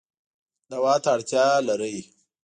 [0.71, 1.97] دوا ته اړتیا لرئ